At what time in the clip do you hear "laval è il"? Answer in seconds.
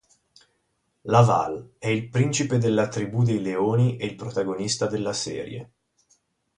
1.03-2.09